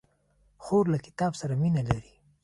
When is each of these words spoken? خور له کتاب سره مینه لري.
خور 0.63 0.85
له 0.93 0.97
کتاب 1.05 1.33
سره 1.41 1.53
مینه 1.61 1.81
لري. 1.89 2.13